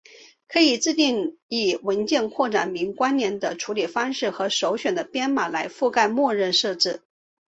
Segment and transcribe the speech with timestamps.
[0.47, 7.03] 可以自定义文件扩展名关联的处理方式和首选的编码来覆盖默认设置。